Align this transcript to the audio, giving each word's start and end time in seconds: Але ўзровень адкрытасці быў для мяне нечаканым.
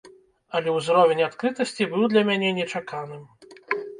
Але 0.59 0.69
ўзровень 0.77 1.21
адкрытасці 1.25 1.87
быў 1.91 2.03
для 2.13 2.23
мяне 2.29 2.49
нечаканым. 2.61 3.23